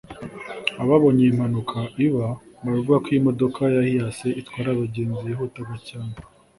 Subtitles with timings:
[0.81, 2.27] Ababonye iyi mpanuka iba
[2.63, 6.13] baravuga ko iyi modoka ya Hiace itwara abagenzi yihutaga cyane